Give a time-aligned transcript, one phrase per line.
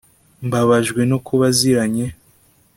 [0.45, 2.05] mbabajwe no kuba aziranye